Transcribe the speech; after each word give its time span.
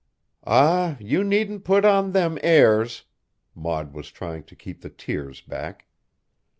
"Ah! 0.47 0.97
you 0.99 1.23
needn't 1.23 1.63
put 1.63 1.85
on 1.85 2.11
them 2.11 2.39
airs!" 2.41 3.03
Maud 3.53 3.93
was 3.93 4.09
trying 4.09 4.41
to 4.45 4.55
keep 4.55 4.81
the 4.81 4.89
tears 4.89 5.41
back. 5.41 5.85